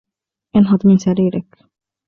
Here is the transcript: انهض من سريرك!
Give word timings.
انهض 0.55 0.87
من 0.87 0.97
سريرك! 0.97 1.57